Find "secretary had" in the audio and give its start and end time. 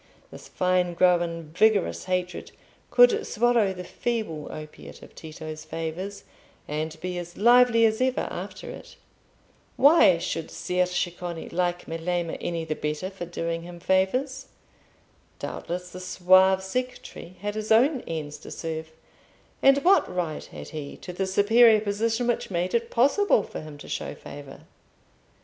16.63-17.53